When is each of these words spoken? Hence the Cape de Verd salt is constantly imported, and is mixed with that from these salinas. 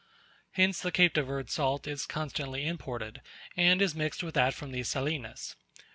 Hence 0.53 0.79
the 0.79 0.91
Cape 0.91 1.13
de 1.13 1.21
Verd 1.21 1.51
salt 1.51 1.85
is 1.85 2.07
constantly 2.07 2.65
imported, 2.65 3.21
and 3.55 3.83
is 3.83 3.93
mixed 3.93 4.23
with 4.23 4.33
that 4.33 4.55
from 4.55 4.71
these 4.71 4.89
salinas. 4.89 5.55